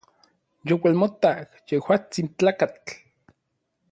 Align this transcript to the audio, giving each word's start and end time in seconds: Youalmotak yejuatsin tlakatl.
Youalmotak 0.69 1.49
yejuatsin 1.71 2.27
tlakatl. 2.37 2.85